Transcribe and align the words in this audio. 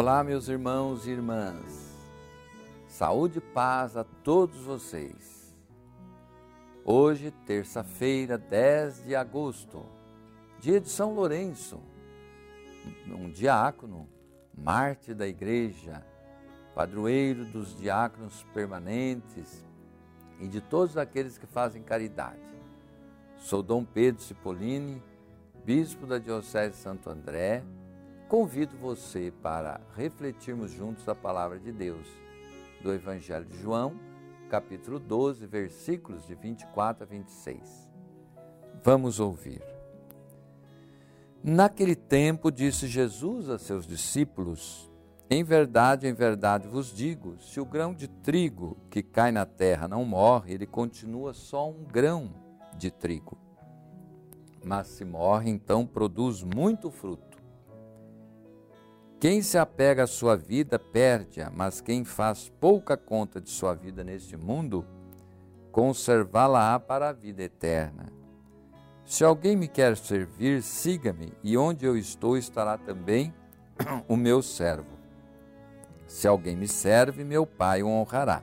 Olá, 0.00 0.24
meus 0.24 0.48
irmãos 0.48 1.06
e 1.06 1.10
irmãs. 1.10 1.94
Saúde 2.88 3.36
e 3.36 3.40
paz 3.42 3.98
a 3.98 4.02
todos 4.02 4.62
vocês. 4.62 5.54
Hoje, 6.82 7.30
terça-feira, 7.44 8.38
10 8.38 9.04
de 9.04 9.14
agosto, 9.14 9.84
dia 10.58 10.80
de 10.80 10.88
São 10.88 11.12
Lourenço, 11.12 11.82
um 13.08 13.30
diácono, 13.30 14.08
mártir 14.56 15.14
da 15.14 15.28
igreja, 15.28 16.02
padroeiro 16.74 17.44
dos 17.44 17.76
diáconos 17.76 18.42
permanentes 18.54 19.62
e 20.40 20.48
de 20.48 20.62
todos 20.62 20.96
aqueles 20.96 21.36
que 21.36 21.46
fazem 21.46 21.82
caridade. 21.82 22.40
Sou 23.36 23.62
Dom 23.62 23.84
Pedro 23.84 24.22
Cipollini, 24.22 25.02
bispo 25.62 26.06
da 26.06 26.16
Diocese 26.16 26.70
de 26.70 26.76
Santo 26.78 27.10
André 27.10 27.62
Convido 28.30 28.76
você 28.76 29.32
para 29.42 29.80
refletirmos 29.96 30.70
juntos 30.70 31.08
a 31.08 31.16
palavra 31.16 31.58
de 31.58 31.72
Deus 31.72 32.06
do 32.80 32.92
Evangelho 32.92 33.44
de 33.44 33.58
João, 33.58 33.98
capítulo 34.48 35.00
12, 35.00 35.44
versículos 35.48 36.24
de 36.28 36.36
24 36.36 37.02
a 37.02 37.06
26. 37.08 37.90
Vamos 38.84 39.18
ouvir. 39.18 39.60
Naquele 41.42 41.96
tempo 41.96 42.52
disse 42.52 42.86
Jesus 42.86 43.48
a 43.48 43.58
seus 43.58 43.84
discípulos: 43.84 44.88
Em 45.28 45.42
verdade, 45.42 46.06
em 46.06 46.14
verdade 46.14 46.68
vos 46.68 46.94
digo: 46.94 47.36
se 47.40 47.58
o 47.58 47.64
grão 47.64 47.92
de 47.92 48.06
trigo 48.06 48.76
que 48.88 49.02
cai 49.02 49.32
na 49.32 49.44
terra 49.44 49.88
não 49.88 50.04
morre, 50.04 50.54
ele 50.54 50.66
continua 50.66 51.34
só 51.34 51.68
um 51.68 51.82
grão 51.82 52.32
de 52.78 52.92
trigo. 52.92 53.36
Mas 54.64 54.86
se 54.86 55.04
morre, 55.04 55.50
então 55.50 55.84
produz 55.84 56.44
muito 56.44 56.92
fruto. 56.92 57.29
Quem 59.20 59.42
se 59.42 59.58
apega 59.58 60.04
à 60.04 60.06
sua 60.06 60.34
vida 60.34 60.78
perde-a, 60.78 61.50
mas 61.50 61.82
quem 61.82 62.06
faz 62.06 62.50
pouca 62.58 62.96
conta 62.96 63.38
de 63.38 63.50
sua 63.50 63.74
vida 63.74 64.02
neste 64.02 64.34
mundo, 64.34 64.82
conservá-la-á 65.70 66.80
para 66.80 67.10
a 67.10 67.12
vida 67.12 67.42
eterna. 67.42 68.10
Se 69.04 69.22
alguém 69.22 69.56
me 69.56 69.68
quer 69.68 69.94
servir, 69.98 70.62
siga-me, 70.62 71.34
e 71.44 71.58
onde 71.58 71.84
eu 71.84 71.98
estou 71.98 72.34
estará 72.34 72.78
também 72.78 73.34
o 74.08 74.16
meu 74.16 74.40
servo. 74.40 74.98
Se 76.06 76.26
alguém 76.26 76.56
me 76.56 76.66
serve, 76.66 77.22
meu 77.22 77.44
Pai 77.44 77.82
o 77.82 77.88
honrará. 77.88 78.42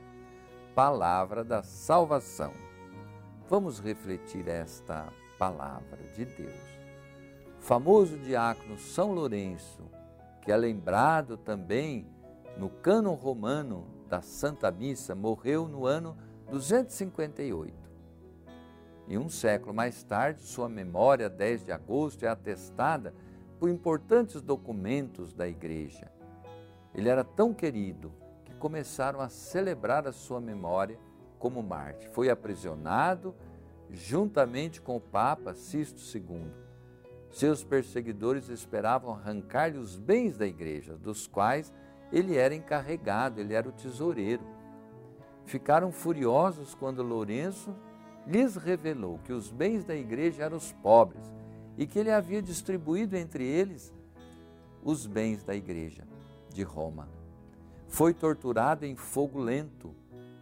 Palavra 0.76 1.44
da 1.44 1.64
salvação. 1.64 2.54
Vamos 3.50 3.80
refletir 3.80 4.48
esta 4.48 5.12
palavra 5.40 5.98
de 6.16 6.24
Deus. 6.24 6.78
O 7.60 7.62
famoso 7.64 8.16
diácono 8.20 8.78
São 8.78 9.12
Lourenço, 9.12 9.97
que 10.48 10.52
é 10.54 10.56
lembrado 10.56 11.36
também 11.36 12.08
no 12.58 12.70
cânon 12.70 13.16
romano 13.16 13.86
da 14.08 14.22
Santa 14.22 14.72
Missa, 14.72 15.14
morreu 15.14 15.68
no 15.68 15.86
ano 15.86 16.18
258. 16.50 17.74
E 19.10 19.18
um 19.18 19.28
século 19.28 19.74
mais 19.74 20.04
tarde, 20.04 20.40
sua 20.44 20.70
memória, 20.70 21.30
10 21.30 21.66
de 21.66 21.74
agosto, 21.74 22.24
é 22.24 22.30
atestada 22.30 23.14
por 23.60 23.70
importantes 23.70 24.42
documentos 24.42 25.34
da 25.34 25.46
Igreja. 25.46 26.10
Ele 26.96 27.10
era 27.10 27.26
tão 27.26 27.54
querido 27.54 28.14
que 28.46 28.54
começaram 28.54 29.20
a 29.20 29.28
celebrar 29.28 30.08
a 30.08 30.14
sua 30.14 30.40
memória 30.40 30.98
como 31.38 31.62
Marte. 31.62 32.08
Foi 32.08 32.30
aprisionado 32.30 33.36
juntamente 33.90 34.80
com 34.80 34.96
o 34.96 35.02
Papa 35.02 35.54
Sisto 35.54 36.00
II 36.18 36.67
seus 37.30 37.64
perseguidores 37.64 38.50
esperavam 38.50 39.14
arrancar-lhe 39.14 39.78
os 39.78 39.98
bens 39.98 40.38
da 40.38 40.48
igreja, 40.48 40.96
dos 40.96 41.28
quais 41.28 41.74
ele 42.12 42.36
era 42.36 42.56
encarregado, 42.56 43.40
ele 43.40 43.54
era 43.54 43.68
o 43.68 43.72
tesoureiro. 43.72 44.44
Ficaram 45.46 45.92
furiosos 45.92 46.74
quando 46.74 47.04
Lourenço 47.04 47.76
lhes 48.26 48.56
revelou 48.56 49.20
que 49.20 49.32
os 49.32 49.52
bens 49.52 49.84
da 49.84 49.96
igreja 49.96 50.44
eram 50.44 50.58
os 50.58 50.74
pobres 50.74 51.32
e 51.78 51.86
que 51.86 52.00
ele 52.00 52.12
havia 52.12 52.42
distribuído 52.42 53.16
entre 53.16 53.46
eles 53.46 53.94
os 54.84 55.06
bens 55.06 55.44
da 55.44 55.56
igreja 55.56 56.04
de 56.50 56.64
Roma. 56.64 57.08
Foi 57.88 58.14
torturado 58.14 58.86
em 58.86 58.96
fogo 58.96 59.40
lento. 59.40 59.94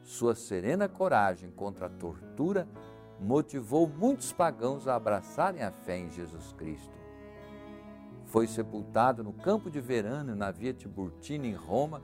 Sua 0.01 0.35
serena 0.35 0.87
coragem 0.87 1.49
contra 1.51 1.87
a 1.87 1.89
tortura 1.89 2.67
motivou 3.19 3.87
muitos 3.87 4.31
pagãos 4.33 4.87
a 4.87 4.95
abraçarem 4.95 5.63
a 5.63 5.71
fé 5.71 5.97
em 5.97 6.09
Jesus 6.11 6.53
Cristo. 6.53 6.93
Foi 8.25 8.47
sepultado 8.47 9.23
no 9.23 9.31
campo 9.31 9.69
de 9.69 9.79
Verano, 9.79 10.35
na 10.35 10.51
via 10.51 10.73
Tiburtina, 10.73 11.47
em 11.47 11.53
Roma, 11.53 12.01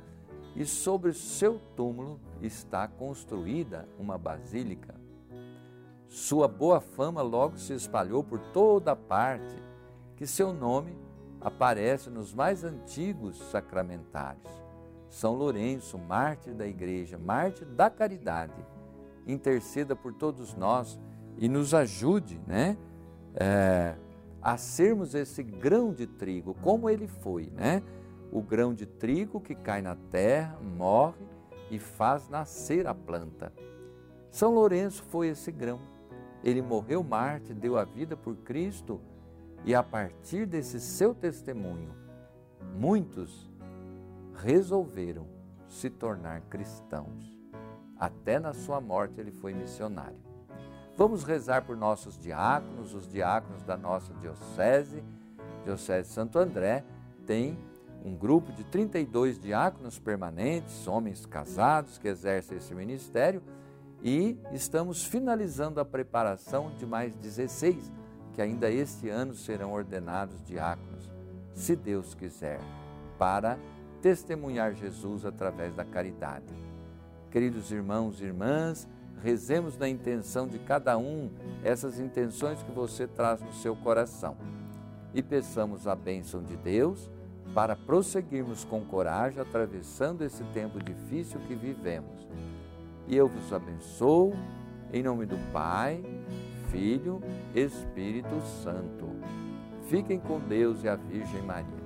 e 0.56 0.66
sobre 0.66 1.14
seu 1.14 1.60
túmulo 1.76 2.20
está 2.42 2.88
construída 2.88 3.88
uma 3.98 4.18
basílica. 4.18 4.96
Sua 6.08 6.48
boa 6.48 6.82
fama 6.82 7.22
logo 7.22 7.58
se 7.58 7.74
espalhou 7.74 8.24
por 8.24 8.40
toda 8.52 8.96
parte, 8.96 9.56
que 10.16 10.28
seu 10.28 10.54
nome 10.54 10.98
aparece 11.40 12.10
nos 12.10 12.34
mais 12.34 12.64
antigos 12.64 13.38
sacramentários. 13.50 14.52
São 15.10 15.34
Lourenço, 15.34 15.98
mártir 15.98 16.54
da 16.54 16.68
igreja, 16.68 17.18
mártir 17.18 17.66
da 17.66 17.90
caridade 17.90 18.54
interceda 19.28 19.96
por 19.96 20.14
todos 20.14 20.56
nós 20.56 21.00
e 21.38 21.48
nos 21.48 21.74
ajude 21.74 22.40
né, 22.46 22.78
é, 23.36 23.96
a 24.42 24.58
sermos 24.58 25.16
esse 25.16 25.44
grão 25.44 25.94
de 25.94 26.08
trigo, 26.08 26.56
como 26.62 26.90
ele 26.90 27.08
foi, 27.08 27.52
né? 27.56 27.84
O 28.32 28.42
grão 28.42 28.74
de 28.74 28.86
trigo 28.86 29.42
que 29.42 29.54
cai 29.54 29.82
na 29.82 29.96
terra, 29.96 30.58
morre 30.62 31.26
e 31.70 31.78
faz 31.78 32.30
nascer 32.30 32.88
a 32.88 32.94
planta. 32.94 33.52
São 34.30 34.54
Lourenço 34.54 35.04
foi 35.04 35.28
esse 35.28 35.52
grão. 35.52 35.80
Ele 36.44 36.62
morreu 36.62 37.04
Marte, 37.04 37.54
deu 37.54 37.78
a 37.78 37.84
vida 37.84 38.16
por 38.16 38.36
Cristo 38.38 39.02
e 39.64 39.76
a 39.76 39.84
partir 39.84 40.46
desse 40.46 40.80
seu 40.80 41.14
testemunho, 41.14 41.94
muitos 42.76 43.52
resolveram 44.34 45.28
se 45.68 45.90
tornar 45.90 46.42
cristãos. 46.42 47.41
Até 48.02 48.40
na 48.40 48.52
sua 48.52 48.82
morte 48.82 49.22
ele 49.22 49.32
foi 49.32 49.54
missionário. 49.54 50.18
Vamos 50.98 51.24
rezar 51.24 51.62
por 51.62 51.78
nossos 51.78 52.18
diáconos, 52.18 52.96
os 52.96 53.08
diáconos 53.08 53.62
da 53.62 53.78
nossa 53.78 54.12
diocese, 54.16 55.04
Diocese 55.64 56.10
Santo 56.10 56.40
André, 56.40 56.84
tem 57.28 57.56
um 58.04 58.16
grupo 58.16 58.52
de 58.52 58.64
32 58.64 59.40
diáconos 59.40 60.00
permanentes, 60.00 60.88
homens 60.88 61.28
casados 61.28 62.00
que 62.00 62.08
exercem 62.08 62.58
esse 62.58 62.74
ministério, 62.74 63.44
e 64.02 64.36
estamos 64.52 65.06
finalizando 65.06 65.80
a 65.80 65.86
preparação 65.86 66.72
de 66.80 66.88
mais 66.88 67.16
16 67.16 67.92
que 68.34 68.42
ainda 68.42 68.72
este 68.72 69.10
ano 69.10 69.36
serão 69.36 69.74
ordenados 69.74 70.44
diáconos, 70.44 71.08
se 71.54 71.76
Deus 71.76 72.16
quiser, 72.16 72.60
para 73.20 73.60
testemunhar 74.02 74.74
Jesus 74.74 75.24
através 75.24 75.76
da 75.76 75.86
caridade. 75.86 76.71
Queridos 77.32 77.72
irmãos 77.72 78.20
e 78.20 78.26
irmãs, 78.26 78.86
rezemos 79.24 79.78
na 79.78 79.88
intenção 79.88 80.48
de 80.48 80.60
cada 80.60 80.98
um 80.98 81.32
essas 81.64 81.98
intenções 81.98 82.62
que 82.62 82.72
você 82.72 83.08
traz 83.08 83.40
no 83.40 83.54
seu 83.54 83.74
coração 83.74 84.36
e 85.14 85.24
peçamos 85.24 85.88
a 85.88 85.96
bênção 85.96 86.44
de 86.44 86.58
Deus 86.58 87.10
para 87.54 87.76
prosseguirmos 87.76 88.66
com 88.66 88.82
coragem 88.82 89.42
atravessando 89.42 90.24
esse 90.24 90.44
tempo 90.46 90.84
difícil 90.84 91.40
que 91.48 91.56
vivemos. 91.56 92.28
E 93.08 93.16
eu 93.16 93.28
vos 93.28 93.54
abençoo 93.54 94.34
em 94.92 95.02
nome 95.02 95.26
do 95.26 95.38
Pai, 95.54 96.04
Filho, 96.70 97.22
Espírito 97.56 98.42
Santo. 98.62 99.08
Fiquem 99.88 100.20
com 100.20 100.38
Deus 100.40 100.84
e 100.84 100.90
a 100.90 100.96
Virgem 100.96 101.42
Maria. 101.44 101.81